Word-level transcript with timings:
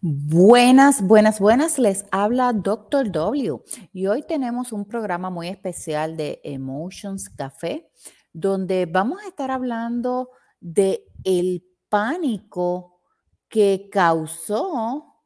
Buenas, 0.00 1.02
buenas, 1.02 1.40
buenas. 1.40 1.76
Les 1.76 2.04
habla 2.12 2.52
Dr. 2.52 3.10
W. 3.10 3.64
Y 3.92 4.06
hoy 4.06 4.22
tenemos 4.22 4.72
un 4.72 4.84
programa 4.84 5.28
muy 5.28 5.48
especial 5.48 6.16
de 6.16 6.40
Emotions 6.44 7.28
Café, 7.28 7.90
donde 8.32 8.86
vamos 8.86 9.20
a 9.20 9.26
estar 9.26 9.50
hablando 9.50 10.30
de 10.60 11.04
el 11.24 11.64
pánico 11.88 13.00
que 13.48 13.88
causó 13.90 15.16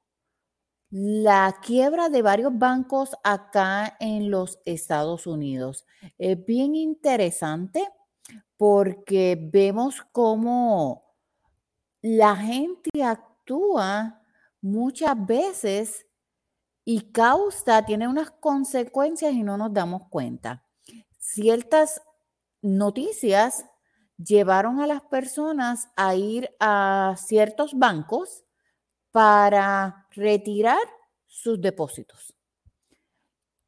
la 0.88 1.54
quiebra 1.60 2.08
de 2.08 2.22
varios 2.22 2.56
bancos 2.58 3.10
acá 3.24 3.98
en 4.00 4.30
los 4.30 4.58
Estados 4.64 5.26
Unidos. 5.26 5.84
Es 6.16 6.42
bien 6.46 6.74
interesante 6.76 7.86
porque 8.56 9.38
vemos 9.52 10.00
cómo 10.12 11.14
la 12.00 12.34
gente 12.36 13.02
actúa 13.04 14.21
muchas 14.62 15.26
veces 15.26 16.06
y 16.84 17.12
causa, 17.12 17.84
tiene 17.84 18.08
unas 18.08 18.30
consecuencias 18.30 19.32
y 19.32 19.42
no 19.42 19.58
nos 19.58 19.72
damos 19.72 20.08
cuenta. 20.08 20.64
Ciertas 21.18 22.00
noticias 22.62 23.66
llevaron 24.16 24.80
a 24.80 24.86
las 24.86 25.02
personas 25.02 25.88
a 25.96 26.14
ir 26.14 26.50
a 26.58 27.14
ciertos 27.18 27.74
bancos 27.74 28.44
para 29.10 30.08
retirar 30.12 30.82
sus 31.26 31.60
depósitos. 31.60 32.34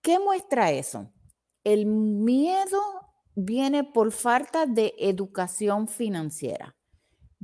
¿Qué 0.01 0.19
muestra 0.19 0.71
eso? 0.71 1.13
El 1.63 1.87
miedo 1.87 2.81
viene 3.35 3.85
por 3.85 4.13
falta 4.13 4.67
de 4.67 4.95
educación 4.99 5.89
financiera 5.89 6.77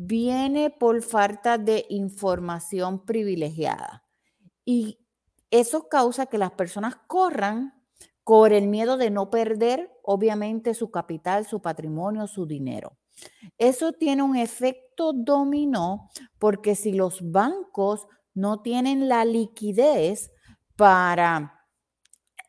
viene 0.03 0.71
por 0.71 1.03
falta 1.03 1.59
de 1.59 1.85
información 1.91 3.05
privilegiada. 3.05 4.03
Y 4.65 4.99
eso 5.51 5.89
causa 5.89 6.25
que 6.25 6.39
las 6.39 6.53
personas 6.53 6.97
corran 7.07 7.75
por 8.25 8.55
el 8.55 8.67
miedo 8.67 8.97
de 8.97 9.11
no 9.11 9.29
perder, 9.29 9.91
obviamente, 10.03 10.73
su 10.73 10.91
capital, 10.91 11.45
su 11.45 11.61
patrimonio, 11.61 12.27
su 12.29 12.47
dinero. 12.47 12.97
Eso 13.59 13.92
tiene 13.92 14.23
un 14.23 14.37
efecto 14.37 15.12
dominó 15.12 16.09
porque 16.39 16.77
si 16.77 16.95
los 16.95 17.31
bancos 17.31 18.07
no 18.33 18.62
tienen 18.62 19.07
la 19.07 19.27
liquidez 19.27 20.31
para 20.77 21.67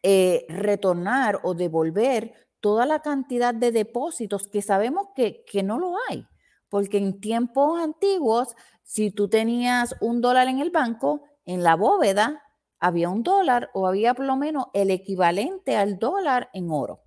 eh, 0.04 0.46
retornar 0.48 1.42
o 1.44 1.54
devolver 1.54 2.34
toda 2.62 2.86
la 2.86 3.02
cantidad 3.02 3.54
de 3.54 3.74
depósitos 3.74 4.48
que 4.48 4.62
sabemos 4.62 5.08
que, 5.16 5.44
que 5.44 5.64
no 5.64 5.80
lo 5.80 5.96
hay, 6.08 6.26
porque 6.72 6.98
en 6.98 7.20
tiempos 7.20 7.82
antiguos, 7.82 8.56
si 8.82 9.12
tú 9.12 9.28
tenías 9.28 9.94
un 10.00 10.22
dólar 10.22 10.48
en 10.48 10.60
el 10.60 10.72
banco, 10.72 11.22
en 11.46 11.64
la 11.64 11.76
bóveda 11.76 12.44
había 12.80 13.10
un 13.10 13.24
dólar 13.24 13.70
o 13.74 13.88
había 13.88 14.14
por 14.14 14.26
lo 14.26 14.38
menos 14.38 14.68
el 14.74 14.90
equivalente 14.90 15.76
al 15.76 16.00
dólar 16.00 16.50
en 16.54 16.72
oro. 16.72 17.04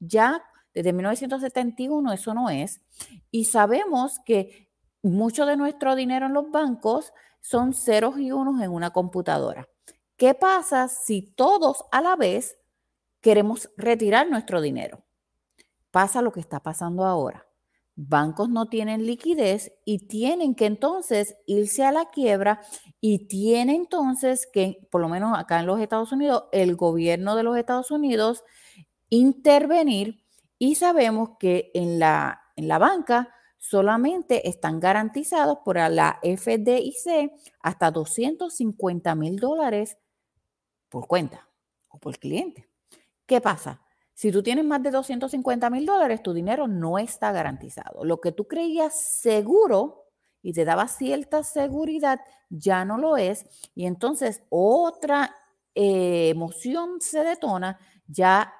Ya 0.00 0.42
desde 0.72 0.94
1971 0.94 2.10
eso 2.10 2.32
no 2.32 2.48
es. 2.48 2.80
Y 3.30 3.44
sabemos 3.44 4.18
que 4.24 4.70
mucho 5.02 5.44
de 5.44 5.58
nuestro 5.58 5.94
dinero 5.94 6.24
en 6.24 6.32
los 6.32 6.50
bancos 6.50 7.12
son 7.42 7.74
ceros 7.74 8.18
y 8.18 8.32
unos 8.32 8.62
en 8.62 8.70
una 8.70 8.94
computadora. 8.94 9.68
¿Qué 10.16 10.32
pasa 10.32 10.88
si 10.88 11.20
todos 11.34 11.84
a 11.92 12.00
la 12.00 12.16
vez 12.16 12.56
queremos 13.20 13.70
retirar 13.76 14.30
nuestro 14.30 14.62
dinero? 14.62 15.04
Pasa 15.90 16.22
lo 16.22 16.32
que 16.32 16.40
está 16.40 16.60
pasando 16.60 17.04
ahora 17.04 17.46
bancos 17.94 18.48
no 18.48 18.66
tienen 18.66 19.06
liquidez 19.06 19.72
y 19.84 20.06
tienen 20.06 20.54
que 20.54 20.66
entonces 20.66 21.36
irse 21.46 21.84
a 21.84 21.92
la 21.92 22.10
quiebra 22.10 22.60
y 23.00 23.26
tiene 23.28 23.74
entonces 23.74 24.48
que, 24.52 24.86
por 24.90 25.00
lo 25.00 25.08
menos 25.08 25.38
acá 25.38 25.60
en 25.60 25.66
los 25.66 25.80
Estados 25.80 26.12
Unidos, 26.12 26.44
el 26.52 26.76
gobierno 26.76 27.36
de 27.36 27.42
los 27.42 27.56
Estados 27.56 27.90
Unidos 27.90 28.44
intervenir 29.10 30.24
y 30.58 30.76
sabemos 30.76 31.30
que 31.38 31.70
en 31.74 31.98
la, 31.98 32.42
en 32.56 32.68
la 32.68 32.78
banca 32.78 33.34
solamente 33.58 34.48
están 34.48 34.80
garantizados 34.80 35.58
por 35.64 35.76
la 35.76 36.18
FDIC 36.22 37.32
hasta 37.60 37.90
250 37.90 39.14
mil 39.14 39.38
dólares 39.38 39.98
por 40.88 41.06
cuenta 41.06 41.48
o 41.88 41.98
por 41.98 42.18
cliente. 42.18 42.68
¿Qué 43.26 43.40
pasa? 43.40 43.80
Si 44.14 44.30
tú 44.30 44.42
tienes 44.42 44.64
más 44.64 44.82
de 44.82 44.90
250 44.90 45.70
mil 45.70 45.86
dólares, 45.86 46.22
tu 46.22 46.32
dinero 46.32 46.68
no 46.68 46.98
está 46.98 47.32
garantizado. 47.32 48.04
Lo 48.04 48.20
que 48.20 48.32
tú 48.32 48.46
creías 48.46 48.94
seguro 49.20 50.02
y 50.42 50.52
te 50.52 50.64
daba 50.64 50.88
cierta 50.88 51.42
seguridad, 51.44 52.20
ya 52.50 52.84
no 52.84 52.98
lo 52.98 53.16
es. 53.16 53.46
Y 53.74 53.86
entonces 53.86 54.42
otra 54.50 55.34
eh, 55.74 56.28
emoción 56.30 57.00
se 57.00 57.22
detona, 57.24 57.78
ya 58.06 58.52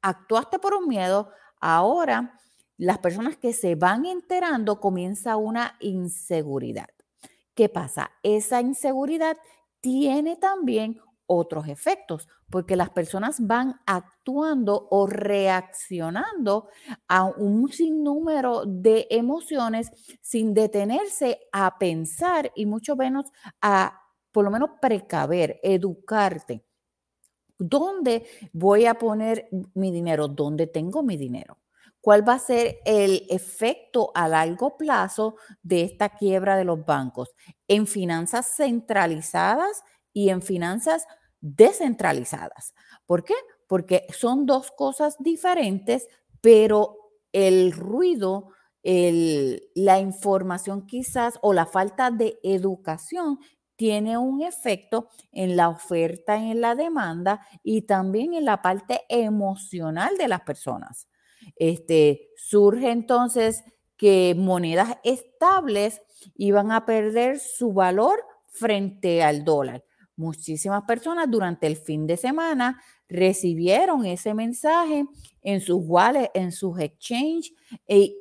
actuaste 0.00 0.58
por 0.58 0.74
un 0.74 0.88
miedo, 0.88 1.30
ahora 1.60 2.38
las 2.76 2.98
personas 2.98 3.36
que 3.36 3.52
se 3.52 3.74
van 3.74 4.06
enterando 4.06 4.80
comienza 4.80 5.36
una 5.36 5.76
inseguridad. 5.80 6.88
¿Qué 7.54 7.68
pasa? 7.68 8.12
Esa 8.22 8.60
inseguridad 8.60 9.36
tiene 9.80 10.36
también 10.36 11.00
otros 11.28 11.68
efectos, 11.68 12.26
porque 12.50 12.74
las 12.74 12.90
personas 12.90 13.46
van 13.46 13.80
actuando 13.86 14.88
o 14.90 15.06
reaccionando 15.06 16.68
a 17.06 17.24
un 17.26 17.70
sinnúmero 17.70 18.64
de 18.66 19.06
emociones 19.10 19.90
sin 20.20 20.54
detenerse 20.54 21.38
a 21.52 21.78
pensar 21.78 22.50
y 22.56 22.66
mucho 22.66 22.96
menos 22.96 23.26
a, 23.62 24.00
por 24.32 24.44
lo 24.44 24.50
menos, 24.50 24.70
precaver, 24.80 25.60
educarte. 25.62 26.64
¿Dónde 27.58 28.26
voy 28.52 28.86
a 28.86 28.94
poner 28.94 29.48
mi 29.74 29.90
dinero? 29.92 30.28
¿Dónde 30.28 30.66
tengo 30.66 31.02
mi 31.02 31.16
dinero? 31.16 31.58
¿Cuál 32.00 32.26
va 32.26 32.34
a 32.34 32.38
ser 32.38 32.78
el 32.84 33.26
efecto 33.28 34.12
a 34.14 34.28
largo 34.28 34.76
plazo 34.76 35.34
de 35.62 35.82
esta 35.82 36.10
quiebra 36.10 36.56
de 36.56 36.64
los 36.64 36.84
bancos? 36.86 37.34
En 37.66 37.86
finanzas 37.86 38.54
centralizadas 38.56 39.82
y 40.12 40.30
en 40.30 40.42
finanzas 40.42 41.06
descentralizadas. 41.40 42.74
¿Por 43.06 43.24
qué? 43.24 43.34
Porque 43.66 44.06
son 44.10 44.46
dos 44.46 44.70
cosas 44.70 45.16
diferentes, 45.18 46.08
pero 46.40 46.96
el 47.32 47.72
ruido, 47.72 48.50
la 48.82 50.00
información 50.00 50.86
quizás 50.86 51.38
o 51.42 51.52
la 51.52 51.66
falta 51.66 52.10
de 52.10 52.38
educación 52.42 53.38
tiene 53.76 54.18
un 54.18 54.42
efecto 54.42 55.08
en 55.30 55.56
la 55.56 55.68
oferta 55.68 56.36
en 56.36 56.60
la 56.60 56.74
demanda 56.74 57.46
y 57.62 57.82
también 57.82 58.34
en 58.34 58.44
la 58.44 58.60
parte 58.60 59.02
emocional 59.08 60.18
de 60.18 60.26
las 60.26 60.40
personas. 60.40 61.06
Este, 61.54 62.30
surge 62.36 62.90
entonces 62.90 63.62
que 63.96 64.34
monedas 64.36 64.96
estables 65.04 66.02
iban 66.34 66.72
a 66.72 66.86
perder 66.86 67.38
su 67.38 67.72
valor 67.72 68.24
frente 68.46 69.22
al 69.22 69.44
dólar. 69.44 69.84
Muchísimas 70.18 70.82
personas 70.82 71.30
durante 71.30 71.68
el 71.68 71.76
fin 71.76 72.04
de 72.04 72.16
semana 72.16 72.82
recibieron 73.08 74.04
ese 74.04 74.34
mensaje 74.34 75.06
en 75.42 75.60
sus 75.60 75.78
wallets, 75.80 76.32
en 76.34 76.50
sus 76.50 76.80
exchange, 76.80 77.54
eh, 77.86 78.12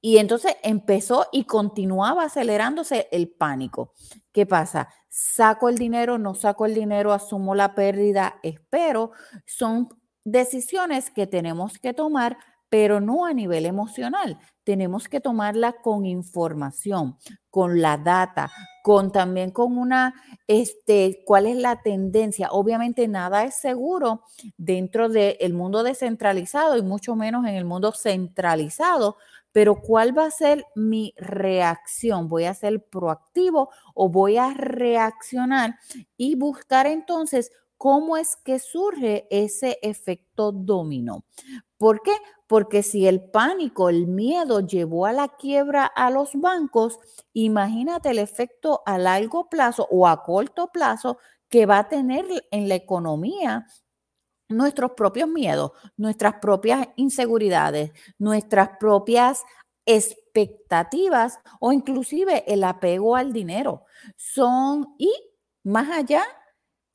y 0.00 0.16
entonces 0.16 0.56
empezó 0.62 1.26
y 1.30 1.44
continuaba 1.44 2.24
acelerándose 2.24 3.06
el 3.12 3.28
pánico. 3.28 3.92
¿Qué 4.32 4.46
pasa? 4.46 4.88
¿Saco 5.10 5.68
el 5.68 5.76
dinero? 5.76 6.16
¿No 6.16 6.34
saco 6.34 6.64
el 6.64 6.74
dinero? 6.74 7.12
¿Asumo 7.12 7.54
la 7.54 7.74
pérdida? 7.74 8.40
¿Espero? 8.42 9.12
Son 9.44 9.90
decisiones 10.24 11.10
que 11.10 11.26
tenemos 11.26 11.78
que 11.78 11.92
tomar 11.92 12.38
pero 12.72 13.02
no 13.02 13.26
a 13.26 13.34
nivel 13.34 13.66
emocional. 13.66 14.38
Tenemos 14.64 15.06
que 15.06 15.20
tomarla 15.20 15.74
con 15.74 16.06
información, 16.06 17.18
con 17.50 17.82
la 17.82 17.98
data, 17.98 18.50
con 18.82 19.12
también 19.12 19.50
con 19.50 19.76
una, 19.76 20.14
este, 20.46 21.22
cuál 21.26 21.44
es 21.44 21.56
la 21.56 21.82
tendencia. 21.82 22.48
Obviamente 22.50 23.08
nada 23.08 23.44
es 23.44 23.56
seguro 23.56 24.22
dentro 24.56 25.10
del 25.10 25.52
mundo 25.52 25.82
descentralizado 25.82 26.78
y 26.78 26.82
mucho 26.82 27.14
menos 27.14 27.44
en 27.44 27.56
el 27.56 27.66
mundo 27.66 27.92
centralizado, 27.92 29.18
pero 29.52 29.82
¿cuál 29.82 30.16
va 30.16 30.24
a 30.24 30.30
ser 30.30 30.64
mi 30.74 31.12
reacción? 31.18 32.26
¿Voy 32.26 32.44
a 32.44 32.54
ser 32.54 32.86
proactivo 32.86 33.68
o 33.94 34.08
voy 34.08 34.38
a 34.38 34.54
reaccionar 34.54 35.78
y 36.16 36.36
buscar 36.36 36.86
entonces 36.86 37.52
cómo 37.82 38.16
es 38.16 38.36
que 38.36 38.60
surge 38.60 39.26
ese 39.28 39.76
efecto 39.82 40.52
dominó? 40.52 41.24
¿Por 41.78 42.00
qué? 42.00 42.12
Porque 42.46 42.84
si 42.84 43.08
el 43.08 43.28
pánico, 43.28 43.88
el 43.88 44.06
miedo 44.06 44.60
llevó 44.60 45.04
a 45.04 45.12
la 45.12 45.26
quiebra 45.30 45.86
a 45.86 46.08
los 46.12 46.30
bancos, 46.34 47.00
imagínate 47.32 48.10
el 48.10 48.20
efecto 48.20 48.82
a 48.86 48.98
largo 48.98 49.48
plazo 49.48 49.88
o 49.90 50.06
a 50.06 50.22
corto 50.22 50.68
plazo 50.68 51.18
que 51.48 51.66
va 51.66 51.78
a 51.80 51.88
tener 51.88 52.24
en 52.52 52.68
la 52.68 52.76
economía 52.76 53.66
nuestros 54.48 54.92
propios 54.92 55.28
miedos, 55.28 55.72
nuestras 55.96 56.34
propias 56.34 56.86
inseguridades, 56.94 57.90
nuestras 58.16 58.78
propias 58.78 59.42
expectativas 59.86 61.40
o 61.58 61.72
inclusive 61.72 62.44
el 62.46 62.62
apego 62.62 63.16
al 63.16 63.32
dinero. 63.32 63.86
Son 64.16 64.94
y 64.98 65.12
más 65.64 65.90
allá 65.90 66.22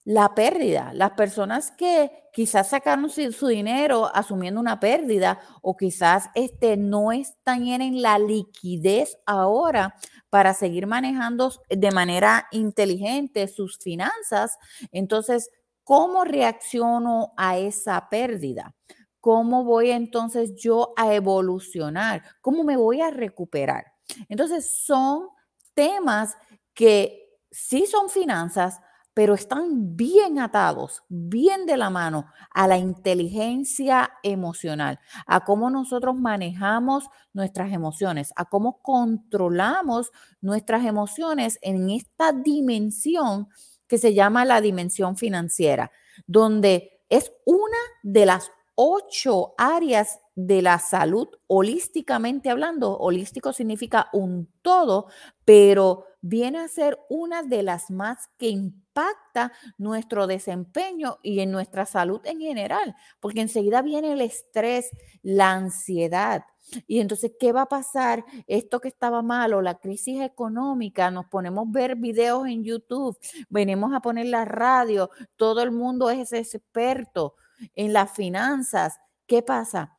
la 0.08 0.34
pérdida. 0.34 0.94
Las 0.94 1.12
personas 1.12 1.70
que 1.72 2.30
quizás 2.32 2.70
sacaron 2.70 3.10
su, 3.10 3.48
dinero 3.48 4.10
asumiendo 4.16 4.62
una 4.62 4.80
pérdida 4.80 5.38
o 5.62 5.76
quizás 5.76 6.30
este, 6.34 6.78
no 6.78 7.12
están 7.12 7.68
en 7.68 8.02
la 8.02 8.18
liquidez 8.18 9.18
ahora 9.26 9.96
para 10.30 10.54
seguir 10.54 10.88
manejando 10.88 11.52
de 11.70 11.92
manera 11.92 12.48
inteligente 12.52 13.50
sus 13.50 13.80
finanzas. 13.80 14.58
Entonces, 14.94 15.50
¿cómo 15.84 16.24
reacciono 16.24 17.34
a 17.36 17.58
esa 17.58 18.08
pérdida? 18.10 18.74
¿Cómo 19.20 19.66
voy 19.66 19.92
entonces 19.92 20.56
yo 20.56 20.94
a 20.96 21.14
evolucionar? 21.14 22.24
¿Cómo 22.40 22.64
me 22.64 22.78
voy 22.78 23.02
a 23.02 23.12
recuperar? 23.12 23.84
Entonces, 24.30 24.86
son 24.86 25.28
temas 25.74 26.38
que 26.74 27.28
sí 27.52 27.86
son 27.86 28.10
finanzas, 28.10 28.80
pero 29.18 29.34
están 29.34 29.98
bien 29.98 30.38
atados, 30.38 31.02
bien 31.10 31.66
de 31.66 31.76
la 31.76 31.90
mano 31.90 32.28
a 32.52 32.68
la 32.68 32.78
inteligencia 32.78 34.12
emocional, 34.22 35.00
a 35.26 35.44
cómo 35.44 35.72
nosotros 35.72 36.16
manejamos 36.16 37.06
nuestras 37.34 37.74
emociones, 37.74 38.32
a 38.36 38.46
cómo 38.46 38.80
controlamos 38.84 40.12
nuestras 40.40 40.86
emociones 40.86 41.58
en 41.64 41.90
esta 41.90 42.32
dimensión 42.32 43.50
que 43.88 43.98
se 43.98 44.14
llama 44.14 44.46
la 44.46 44.62
dimensión 44.62 45.18
financiera, 45.18 45.90
donde 46.28 47.02
es 47.10 47.32
una 47.44 47.78
de 48.04 48.28
las 48.28 48.52
ocho 48.76 49.56
áreas 49.58 50.20
de 50.36 50.62
la 50.62 50.78
salud 50.78 51.28
holísticamente 51.48 52.52
hablando. 52.52 52.96
Holístico 52.96 53.52
significa 53.52 54.10
un 54.14 54.48
todo, 54.62 55.08
pero 55.44 56.06
viene 56.22 56.60
a 56.60 56.68
ser 56.68 57.00
una 57.10 57.44
de 57.44 57.64
las 57.64 57.90
más 57.90 58.30
que 58.38 58.50
impacta 58.50 59.52
nuestro 59.78 60.28
desempeño 60.28 61.18
y 61.22 61.40
en 61.40 61.52
nuestra 61.52 61.86
salud 61.86 62.22
en 62.26 62.40
general, 62.40 62.96
porque 63.20 63.42
enseguida 63.42 63.82
viene 63.82 64.14
el 64.14 64.22
estrés, 64.22 64.90
la 65.22 65.52
ansiedad. 65.52 66.44
Y 66.86 67.00
entonces, 67.00 67.32
¿qué 67.40 67.52
va 67.52 67.64
a 67.64 67.70
pasar? 67.70 68.26
Esto 68.48 68.82
que 68.82 68.90
estaba 68.90 69.22
malo, 69.22 69.62
la 69.62 69.80
crisis 69.80 70.22
económica, 70.22 71.12
nos 71.12 71.28
ponemos 71.28 71.68
a 71.68 71.72
ver 71.72 71.96
videos 71.96 72.48
en 72.48 72.64
YouTube, 72.64 73.18
venimos 73.50 73.94
a 73.94 74.02
poner 74.02 74.26
la 74.28 74.46
radio, 74.46 75.10
todo 75.36 75.62
el 75.62 75.72
mundo 75.72 76.10
es 76.10 76.34
experto 76.34 77.36
en 77.76 77.94
las 77.94 78.12
finanzas. 78.12 79.00
¿Qué 79.28 79.42
pasa? 79.42 79.98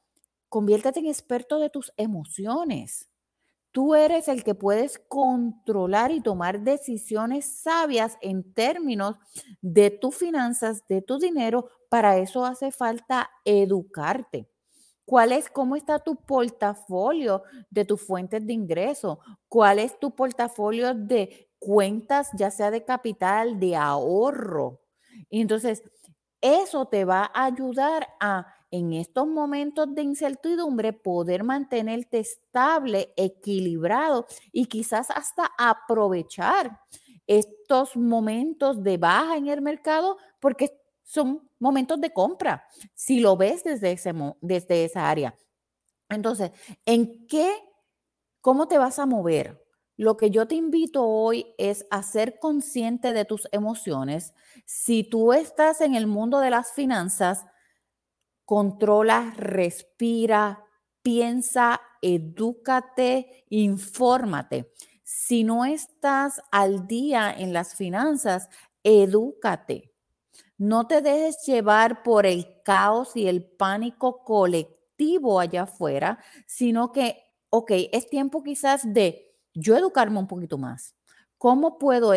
Conviértete 0.49 1.01
en 1.01 1.07
experto 1.07 1.59
de 1.59 1.71
tus 1.71 1.93
emociones. 1.97 3.09
Tú 3.79 3.95
eres 3.95 4.27
el 4.27 4.43
que 4.43 4.57
puedes 4.57 4.99
controlar 5.07 6.11
y 6.11 6.21
tomar 6.21 6.63
decisiones 6.63 7.61
sabias 7.63 8.19
en 8.21 8.53
términos 8.53 9.15
de 9.61 9.93
tus 9.93 10.17
finanzas, 10.17 10.83
de 10.89 11.01
tu 11.01 11.21
dinero. 11.21 11.69
Para 11.89 12.19
eso 12.19 12.45
hace 12.45 12.73
falta 12.73 13.31
educarte. 13.45 14.51
¿Cuál 15.05 15.31
es, 15.31 15.49
cómo 15.49 15.77
está 15.77 16.01
tu 16.01 16.17
portafolio 16.17 17.45
de 17.71 17.85
tus 17.85 18.03
fuentes 18.03 18.45
de 18.45 18.53
ingreso? 18.53 19.21
¿Cuál 19.47 19.79
es 19.79 19.97
tu 20.01 20.13
portafolio 20.13 20.93
de 20.93 21.49
cuentas, 21.61 22.31
ya 22.35 22.51
sea 22.51 22.73
de 22.73 22.85
capital, 22.85 23.61
de 23.61 23.77
ahorro? 23.77 24.81
Y 25.31 25.41
entonces, 25.41 25.85
eso 26.41 26.87
te 26.87 27.05
va 27.05 27.31
a 27.35 27.45
ayudar 27.45 28.09
a 28.21 28.47
en 28.71 28.93
estos 28.93 29.27
momentos 29.27 29.95
de 29.95 30.03
incertidumbre 30.03 30.93
poder 30.93 31.43
mantenerte 31.43 32.19
estable, 32.19 33.13
equilibrado 33.17 34.27
y 34.53 34.67
quizás 34.67 35.11
hasta 35.11 35.51
aprovechar 35.59 36.79
estos 37.27 37.97
momentos 37.97 38.83
de 38.83 38.99
baja 38.99 39.37
en 39.37 39.49
el 39.49 39.63
mercado 39.63 40.19
porque 40.41 40.79
son 41.03 41.49
momentos 41.59 42.01
de 42.01 42.13
compra, 42.13 42.67
si 42.95 43.21
lo 43.21 43.37
ves 43.37 43.65
desde, 43.65 43.93
ese, 43.93 44.13
desde 44.41 44.85
esa 44.85 45.09
área. 45.09 45.35
Entonces, 46.09 46.53
¿en 46.87 47.27
qué, 47.27 47.51
cómo 48.41 48.69
te 48.69 48.79
vas 48.79 48.99
a 48.99 49.07
mover? 49.07 49.63
Lo 49.99 50.17
que 50.17 50.31
yo 50.31 50.47
te 50.47 50.55
invito 50.55 51.05
hoy 51.05 51.55
es 51.59 51.85
a 51.91 52.05
ser 52.05 52.39
consciente 52.39 53.13
de 53.13 53.25
tus 53.25 53.49
emociones. 53.51 54.33
Si 54.65 55.03
tú 55.03 55.33
estás 55.33 55.81
en 55.81 55.97
el 55.97 56.07
mundo 56.07 56.39
de 56.39 56.51
las 56.51 56.71
finanzas, 56.71 57.45
controla, 58.45 59.35
respira, 59.37 60.65
piensa, 61.03 61.81
edúcate, 62.01 63.45
infórmate. 63.49 64.73
Si 65.03 65.43
no 65.43 65.65
estás 65.65 66.41
al 66.53 66.87
día 66.87 67.35
en 67.37 67.53
las 67.53 67.75
finanzas, 67.75 68.49
edúcate. 68.85 69.93
No 70.59 70.87
te 70.87 71.03
dejes 71.03 71.45
llevar 71.45 72.05
por 72.05 72.25
el 72.25 72.63
caos 72.63 73.17
y 73.17 73.27
el 73.27 73.43
pánico 73.43 74.23
colectivo 74.23 75.41
allá 75.41 75.63
afuera, 75.63 76.21
sino 76.47 76.93
que, 76.93 77.17
ok, 77.51 77.73
es 77.91 78.09
tiempo 78.09 78.45
quizás 78.45 78.95
de 78.95 79.28
yo 79.59 79.77
educarme 79.77 80.19
un 80.19 80.27
poquito 80.27 80.59
más. 80.59 80.95
¿Cómo 81.37 81.79
puedo? 81.79 82.13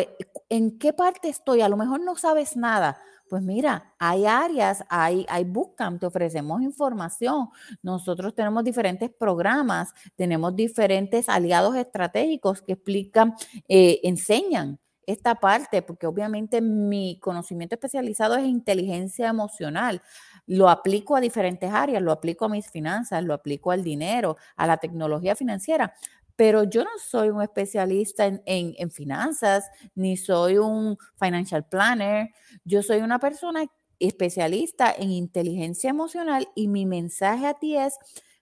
¿En 0.48 0.78
qué 0.78 0.92
parte 0.92 1.28
estoy? 1.28 1.60
A 1.60 1.68
lo 1.68 1.76
mejor 1.76 2.00
no 2.00 2.16
sabes 2.16 2.56
nada, 2.56 2.98
pues 3.32 3.42
mira, 3.42 3.94
hay 3.98 4.26
áreas, 4.26 4.84
hay, 4.90 5.24
hay 5.26 5.44
bootcamp, 5.44 5.98
te 5.98 6.04
ofrecemos 6.04 6.60
información. 6.60 7.48
Nosotros 7.82 8.34
tenemos 8.34 8.62
diferentes 8.62 9.08
programas, 9.10 9.94
tenemos 10.16 10.54
diferentes 10.54 11.30
aliados 11.30 11.74
estratégicos 11.76 12.60
que 12.60 12.72
explican, 12.72 13.34
eh, 13.68 14.00
enseñan 14.02 14.78
esta 15.06 15.34
parte, 15.34 15.80
porque 15.80 16.06
obviamente 16.06 16.60
mi 16.60 17.18
conocimiento 17.20 17.74
especializado 17.74 18.36
es 18.36 18.44
inteligencia 18.44 19.28
emocional. 19.28 20.02
Lo 20.46 20.68
aplico 20.68 21.16
a 21.16 21.20
diferentes 21.22 21.72
áreas, 21.72 22.02
lo 22.02 22.12
aplico 22.12 22.44
a 22.44 22.48
mis 22.50 22.70
finanzas, 22.70 23.24
lo 23.24 23.32
aplico 23.32 23.70
al 23.70 23.82
dinero, 23.82 24.36
a 24.56 24.66
la 24.66 24.76
tecnología 24.76 25.34
financiera, 25.34 25.94
pero 26.36 26.64
yo 26.64 26.84
no 26.84 26.90
soy 26.98 27.30
un 27.30 27.42
especialista 27.42 28.26
en, 28.26 28.90
finanzas, 28.90 29.70
ni 29.94 30.16
soy 30.16 30.58
un 30.58 30.96
financial 31.18 31.66
planner. 31.68 32.30
Yo 32.64 32.82
soy 32.82 32.98
una 32.98 33.18
persona 33.18 33.64
especialista 33.98 34.92
en 34.92 35.10
inteligencia 35.10 35.90
emocional 35.90 36.48
y 36.54 36.68
mi 36.68 36.86
mensaje 36.86 37.46
a 37.46 37.54
ti 37.54 37.76
es, 37.76 37.96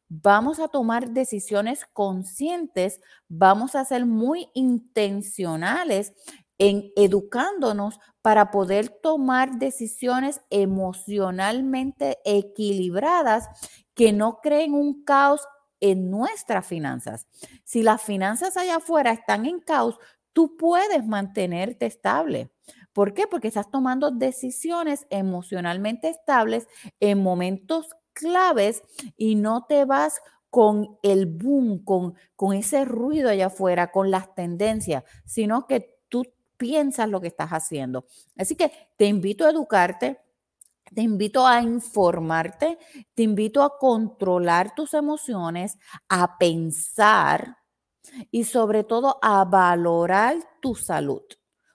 vamos 0.09 0.59
a 0.59 0.69
tomar 0.69 1.11
decisiones 1.11 1.85
conscientes, 1.93 3.01
vamos 3.29 3.75
a 3.75 3.85
ser 3.85 4.07
muy 4.07 4.49
intencionales 4.55 6.13
en 6.59 6.93
educándonos 6.95 7.99
para 8.23 8.51
poder 8.51 8.89
tomar 8.89 9.59
decisiones 9.59 10.43
emocionalmente 10.51 12.19
equilibradas 12.25 13.49
que 13.95 14.13
no 14.13 14.41
creen 14.43 14.75
un 14.75 15.05
caos 15.05 15.41
en 15.81 16.11
nuestras 16.11 16.67
finanzas. 16.67 17.27
Si 17.65 17.83
las 17.83 18.03
finanzas 18.03 18.57
allá 18.57 18.77
afuera 18.77 19.13
están 19.13 19.47
en 19.47 19.61
caos, 19.61 19.99
tú 20.33 20.57
puedes 20.57 21.07
mantenerte 21.07 21.87
estable. 21.87 22.51
¿Por 22.93 23.15
qué? 23.15 23.27
Porque 23.27 23.49
estás 23.49 23.71
tomando 23.71 24.11
decisiones 24.11 25.07
emocionalmente 25.11 26.09
estables 26.09 26.67
en 26.99 27.23
momentos 27.23 27.89
claves 28.13 28.83
y 29.17 29.37
no 29.37 29.65
te 29.67 29.85
vas 29.85 30.21
con 30.51 30.99
el 31.03 31.27
boom, 31.27 31.85
con, 31.85 32.15
con 32.35 32.55
ese 32.55 32.85
ruido 32.85 33.31
allá 33.31 33.47
afuera, 33.47 33.93
con 33.93 34.11
las 34.11 34.35
tendencias, 34.35 35.05
sino 35.25 35.67
que 35.67 35.99
tú 36.09 36.25
piensas 36.57 37.09
lo 37.09 37.21
que 37.21 37.29
estás 37.29 37.51
haciendo. 37.51 38.05
Así 38.37 38.57
que 38.57 38.73
te 38.97 39.07
invito 39.07 39.47
a 39.47 39.51
educarte, 39.51 40.19
te 40.95 41.03
invito 41.03 41.47
a 41.47 41.61
informarte, 41.61 42.79
te 43.15 43.23
invito 43.23 43.63
a 43.63 43.79
controlar 43.79 44.75
tus 44.75 44.95
emociones, 44.95 45.79
a 46.09 46.39
pensar 46.39 47.57
y 48.31 48.45
sobre 48.45 48.85
todo 48.85 49.19
a 49.23 49.45
valorar 49.45 50.37
tu 50.61 50.75
salud. 50.75 51.23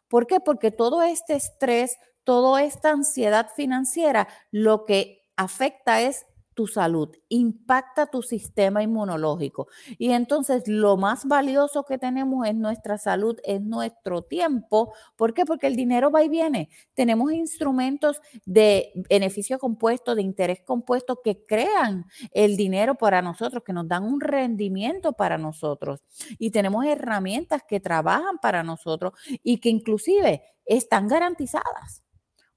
¿Por 0.08 0.28
qué? 0.28 0.40
Porque 0.40 0.72
todo 0.72 1.02
este 1.02 1.36
estrés, 1.36 1.98
toda 2.24 2.64
esta 2.64 2.92
ansiedad 2.92 3.50
financiera, 3.56 4.28
lo 4.52 4.86
que 4.86 5.22
afecta 5.36 6.02
es 6.02 6.26
tu 6.56 6.68
salud, 6.68 7.10
impacta 7.30 8.08
tu 8.08 8.22
sistema 8.22 8.82
inmunológico. 8.82 9.68
Y 9.98 10.12
entonces 10.12 10.68
lo 10.68 10.98
más 10.98 11.26
valioso 11.26 11.84
que 11.84 11.98
tenemos 11.98 12.48
es 12.48 12.56
nuestra 12.56 12.98
salud, 12.98 13.38
es 13.44 13.62
nuestro 13.62 14.24
tiempo. 14.24 14.94
¿Por 15.18 15.34
qué? 15.34 15.46
Porque 15.46 15.68
el 15.68 15.76
dinero 15.76 16.10
va 16.10 16.24
y 16.24 16.30
viene. 16.30 16.70
Tenemos 16.94 17.34
instrumentos 17.34 18.22
de 18.46 18.92
beneficio 19.10 19.60
compuesto, 19.60 20.16
de 20.16 20.22
interés 20.22 20.62
compuesto 20.66 21.20
que 21.24 21.46
crean 21.46 22.06
el 22.32 22.56
dinero 22.56 22.96
para 22.96 23.22
nosotros, 23.22 23.64
que 23.64 23.74
nos 23.74 23.88
dan 23.88 24.04
un 24.04 24.22
rendimiento 24.22 25.14
para 25.14 25.38
nosotros. 25.38 26.02
Y 26.40 26.52
tenemos 26.52 26.86
herramientas 26.86 27.64
que 27.68 27.82
trabajan 27.82 28.38
para 28.42 28.64
nosotros 28.64 29.14
y 29.44 29.60
que 29.60 29.70
inclusive 29.70 30.42
están 30.66 31.08
garantizadas. 31.08 32.05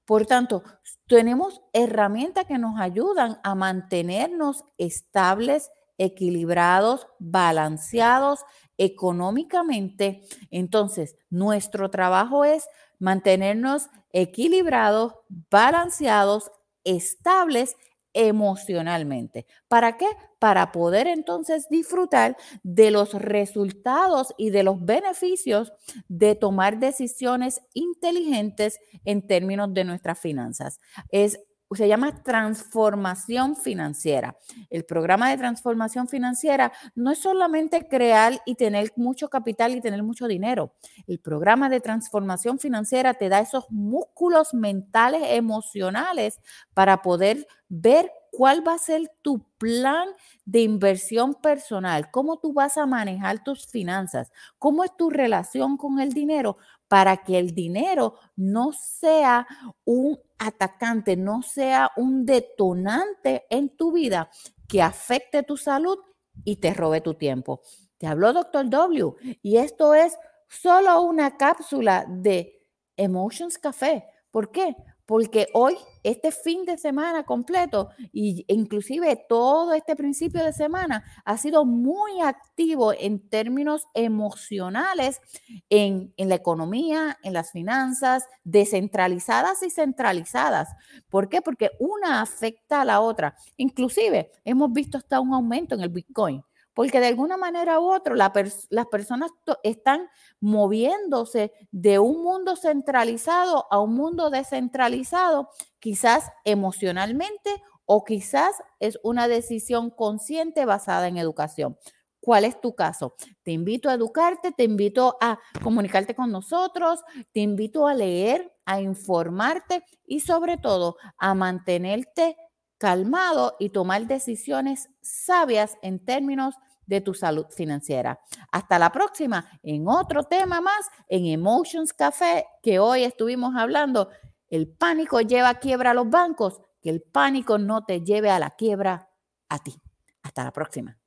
Por 0.09 0.25
tanto, 0.25 0.63
tenemos 1.05 1.61
herramientas 1.71 2.45
que 2.45 2.57
nos 2.57 2.79
ayudan 2.79 3.39
a 3.43 3.53
mantenernos 3.53 4.65
estables, 4.79 5.69
equilibrados, 5.99 7.05
balanceados 7.19 8.39
económicamente. 8.79 10.23
Entonces, 10.49 11.15
nuestro 11.29 11.91
trabajo 11.91 12.43
es 12.43 12.67
mantenernos 12.97 13.87
equilibrados, 14.11 15.13
balanceados, 15.51 16.49
estables 16.83 17.75
emocionalmente. 18.13 19.45
¿Para 19.67 19.97
qué? 19.97 20.07
Para 20.39 20.71
poder 20.71 21.07
entonces 21.07 21.67
disfrutar 21.69 22.37
de 22.63 22.91
los 22.91 23.13
resultados 23.13 24.33
y 24.37 24.49
de 24.51 24.63
los 24.63 24.83
beneficios 24.83 25.73
de 26.07 26.35
tomar 26.35 26.79
decisiones 26.79 27.61
inteligentes 27.73 28.79
en 29.05 29.25
términos 29.27 29.73
de 29.73 29.83
nuestras 29.83 30.19
finanzas. 30.19 30.79
Es 31.11 31.39
se 31.75 31.87
llama 31.87 32.23
transformación 32.23 33.55
financiera. 33.55 34.35
El 34.69 34.85
programa 34.85 35.29
de 35.29 35.37
transformación 35.37 36.07
financiera 36.07 36.71
no 36.95 37.11
es 37.11 37.19
solamente 37.19 37.87
crear 37.87 38.41
y 38.45 38.55
tener 38.55 38.91
mucho 38.95 39.29
capital 39.29 39.75
y 39.75 39.81
tener 39.81 40.03
mucho 40.03 40.27
dinero. 40.27 40.73
El 41.07 41.19
programa 41.19 41.69
de 41.69 41.79
transformación 41.79 42.59
financiera 42.59 43.13
te 43.13 43.29
da 43.29 43.39
esos 43.39 43.65
músculos 43.69 44.53
mentales, 44.53 45.21
emocionales 45.25 46.39
para 46.73 47.01
poder 47.01 47.47
ver 47.67 48.11
cuál 48.31 48.67
va 48.67 48.73
a 48.73 48.79
ser 48.79 49.11
tu 49.21 49.43
plan 49.57 50.07
de 50.45 50.61
inversión 50.61 51.35
personal, 51.35 52.09
cómo 52.11 52.39
tú 52.39 52.53
vas 52.53 52.77
a 52.77 52.85
manejar 52.85 53.43
tus 53.43 53.67
finanzas, 53.67 54.31
cómo 54.57 54.83
es 54.83 54.95
tu 54.95 55.09
relación 55.09 55.77
con 55.77 55.99
el 55.99 56.13
dinero 56.13 56.57
para 56.87 57.17
que 57.17 57.37
el 57.37 57.53
dinero 57.53 58.15
no 58.35 58.71
sea 58.73 59.47
un 59.85 60.19
atacante, 60.37 61.15
no 61.15 61.41
sea 61.41 61.91
un 61.97 62.25
detonante 62.25 63.45
en 63.49 63.69
tu 63.75 63.91
vida 63.91 64.29
que 64.67 64.81
afecte 64.81 65.43
tu 65.43 65.57
salud 65.57 65.97
y 66.43 66.57
te 66.57 66.73
robe 66.73 67.01
tu 67.01 67.13
tiempo. 67.13 67.61
Te 67.97 68.07
habló 68.07 68.33
Doctor 68.33 68.69
W 68.69 69.15
y 69.41 69.57
esto 69.57 69.93
es 69.93 70.17
solo 70.47 71.01
una 71.01 71.37
cápsula 71.37 72.05
de 72.07 72.65
Emotions 72.95 73.57
Café. 73.57 74.05
¿Por 74.31 74.51
qué? 74.51 74.75
Porque 75.09 75.47
hoy, 75.55 75.75
este 76.03 76.31
fin 76.31 76.65
de 76.65 76.77
semana 76.77 77.23
completo, 77.23 77.89
e 78.13 78.45
inclusive 78.47 79.25
todo 79.27 79.73
este 79.73 79.95
principio 79.95 80.45
de 80.45 80.53
semana, 80.53 81.03
ha 81.25 81.35
sido 81.39 81.65
muy 81.65 82.21
activo 82.21 82.93
en 82.93 83.27
términos 83.27 83.87
emocionales 83.95 85.19
en, 85.67 86.13
en 86.15 86.29
la 86.29 86.35
economía, 86.35 87.17
en 87.23 87.33
las 87.33 87.51
finanzas, 87.51 88.27
descentralizadas 88.43 89.63
y 89.63 89.71
centralizadas. 89.71 90.69
¿Por 91.09 91.27
qué? 91.27 91.41
Porque 91.41 91.71
una 91.79 92.21
afecta 92.21 92.81
a 92.81 92.85
la 92.85 93.01
otra. 93.01 93.35
Inclusive 93.57 94.29
hemos 94.45 94.71
visto 94.71 94.99
hasta 94.99 95.19
un 95.19 95.33
aumento 95.33 95.73
en 95.73 95.81
el 95.81 95.89
Bitcoin 95.89 96.43
porque 96.73 96.99
de 96.99 97.07
alguna 97.07 97.37
manera 97.37 97.79
u 97.79 97.91
otra 97.91 98.15
las 98.15 98.85
personas 98.87 99.31
están 99.63 100.07
moviéndose 100.39 101.51
de 101.71 101.99
un 101.99 102.23
mundo 102.23 102.55
centralizado 102.55 103.65
a 103.69 103.79
un 103.79 103.95
mundo 103.95 104.29
descentralizado, 104.29 105.49
quizás 105.79 106.31
emocionalmente 106.45 107.61
o 107.85 108.03
quizás 108.03 108.55
es 108.79 108.99
una 109.03 109.27
decisión 109.27 109.89
consciente 109.89 110.65
basada 110.65 111.07
en 111.07 111.17
educación. 111.17 111.77
¿Cuál 112.21 112.43
es 112.45 112.59
tu 112.59 112.75
caso? 112.75 113.15
Te 113.43 113.51
invito 113.51 113.89
a 113.89 113.93
educarte, 113.93 114.51
te 114.51 114.63
invito 114.63 115.17
a 115.21 115.39
comunicarte 115.63 116.15
con 116.15 116.31
nosotros, 116.31 117.01
te 117.31 117.39
invito 117.39 117.87
a 117.87 117.93
leer, 117.93 118.53
a 118.65 118.81
informarte 118.81 119.83
y 120.05 120.19
sobre 120.19 120.57
todo 120.57 120.97
a 121.17 121.33
mantenerte 121.33 122.35
calmado 122.79 123.55
y 123.59 123.69
tomar 123.69 124.07
decisiones 124.07 124.89
sabias 125.01 125.77
en 125.83 126.03
términos 126.03 126.55
de 126.87 127.01
tu 127.01 127.13
salud 127.13 127.45
financiera. 127.51 128.19
Hasta 128.51 128.79
la 128.79 128.91
próxima 128.91 129.47
en 129.61 129.87
otro 129.87 130.23
tema 130.23 130.59
más 130.59 130.89
en 131.07 131.27
Emotions 131.27 131.93
Café 131.93 132.47
que 132.63 132.79
hoy 132.79 133.03
estuvimos 133.03 133.55
hablando. 133.55 134.09
El 134.49 134.67
pánico 134.67 135.21
lleva 135.21 135.49
a 135.49 135.59
quiebra 135.59 135.91
a 135.91 135.93
los 135.93 136.09
bancos, 136.09 136.61
que 136.81 136.89
el 136.89 137.03
pánico 137.03 137.59
no 137.59 137.85
te 137.85 138.01
lleve 138.01 138.31
a 138.31 138.39
la 138.39 138.51
quiebra 138.51 139.09
a 139.49 139.59
ti. 139.59 139.79
Hasta 140.23 140.43
la 140.43 140.51
próxima. 140.51 140.98